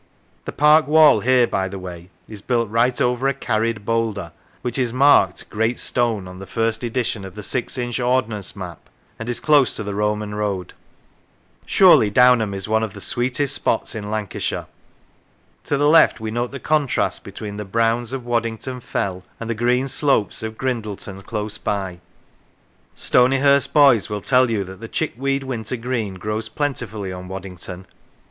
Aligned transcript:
The 0.45 0.51
park 0.51 0.87
wall 0.87 1.19
here, 1.19 1.45
by 1.45 1.67
the 1.67 1.77
way, 1.77 2.09
is 2.27 2.41
built 2.41 2.67
right 2.71 2.99
over 2.99 3.27
a 3.27 3.35
carried 3.35 3.85
boulder, 3.85 4.31
which 4.63 4.79
is 4.79 4.91
marked" 4.91 5.47
great 5.51 5.79
stone" 5.79 6.27
on 6.27 6.39
the 6.39 6.47
first 6.47 6.83
edition 6.83 7.23
of 7.23 7.35
the 7.35 7.43
six 7.43 7.77
inch 7.77 7.99
ordnance 7.99 8.55
map, 8.55 8.79
and 9.19 9.29
is 9.29 9.39
close 9.39 9.75
to 9.75 9.83
the 9.83 9.93
Roman 9.93 10.33
road. 10.33 10.73
Surely 11.67 12.09
Downham 12.09 12.51
is 12.55 12.67
one 12.67 12.81
of 12.81 12.93
the 12.95 12.99
sweetest 12.99 13.53
spots 13.53 13.93
in 13.93 14.09
Lancashire. 14.09 14.65
To 15.65 15.77
the 15.77 15.87
left 15.87 16.19
we 16.19 16.31
note 16.31 16.49
the 16.49 16.59
contrast 16.59 17.23
between 17.23 17.57
the 17.57 17.63
browns 17.63 18.11
of 18.11 18.25
Waddington 18.25 18.79
Fell 18.79 19.23
and 19.39 19.51
the 19.51 19.53
green 19.53 19.87
slopes 19.87 20.41
of 20.41 20.57
Grindleton 20.57 21.21
close 21.21 21.59
by. 21.59 21.99
Stonyhurst 22.95 23.71
boys 23.71 24.09
will 24.09 24.21
tell 24.21 24.49
you 24.49 24.63
that 24.63 24.79
the 24.79 24.87
chickweed 24.87 25.43
winter 25.43 25.75
green 25.77 26.15
grows 26.15 26.49
plentifully 26.49 27.11
on 27.13 27.27
Waddington. 27.27 27.85